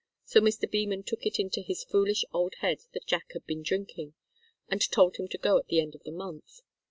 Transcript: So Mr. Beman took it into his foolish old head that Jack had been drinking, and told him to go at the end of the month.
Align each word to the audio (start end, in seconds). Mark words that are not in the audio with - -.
So 0.25 0.39
Mr. 0.41 0.67
Beman 0.67 1.03
took 1.03 1.27
it 1.27 1.37
into 1.39 1.61
his 1.61 1.83
foolish 1.83 2.25
old 2.33 2.55
head 2.61 2.79
that 2.93 3.05
Jack 3.05 3.33
had 3.33 3.45
been 3.45 3.61
drinking, 3.61 4.15
and 4.67 4.81
told 4.89 5.17
him 5.17 5.27
to 5.27 5.37
go 5.37 5.59
at 5.59 5.67
the 5.67 5.79
end 5.79 5.93
of 5.93 6.01
the 6.01 6.11
month. 6.11 6.61